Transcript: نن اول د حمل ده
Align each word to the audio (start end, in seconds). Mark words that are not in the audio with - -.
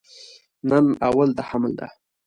نن 0.69 0.85
اول 1.09 1.29
د 1.37 1.39
حمل 1.49 1.71
ده 1.79 1.87